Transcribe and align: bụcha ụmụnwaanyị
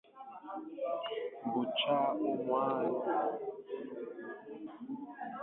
bụcha 1.51 1.97
ụmụnwaanyị 2.11 2.99